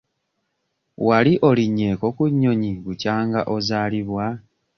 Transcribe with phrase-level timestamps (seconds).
[1.07, 4.25] Wali olinnyeeko ku nnyonyi bukyanga ozaalibwa?